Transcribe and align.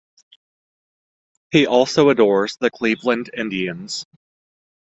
He 1.51 1.67
also 1.67 2.09
adores 2.09 2.57
the 2.57 2.71
Cleveland 2.71 3.29
Indians. 3.37 4.03